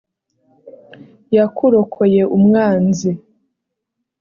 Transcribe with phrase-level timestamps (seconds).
[1.35, 3.11] yakurokoye umwanzi